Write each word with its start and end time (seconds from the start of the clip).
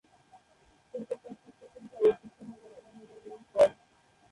এসব 0.93 1.17
তাঁর 1.23 1.35
শিক্ষাচিন্তা 1.41 1.95
ও 1.99 2.09
শিক্ষানুরাগেরই 2.19 3.39
ফল। 3.51 3.69